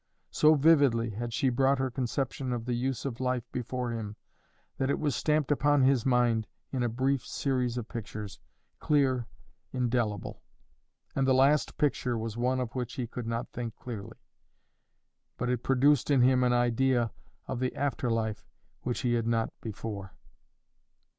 [0.31, 4.15] So vividly had she brought her conception of the use of life before him
[4.79, 8.39] that it was stamped upon his mind in a brief series of pictures,
[8.79, 9.27] clear,
[9.71, 10.41] indelible;
[11.15, 14.17] and the last picture was one of which he could not think clearly,
[15.37, 17.11] but it produced in him an idea
[17.47, 18.43] of the after life
[18.81, 20.15] which he had not before.